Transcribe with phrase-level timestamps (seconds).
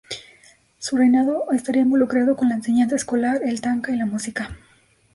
[0.79, 4.57] Su reinado estaría involucrado con la enseñanza escolar, el tanka y la música.